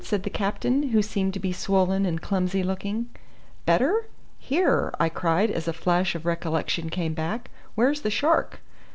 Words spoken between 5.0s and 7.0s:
cried as a flash of recollection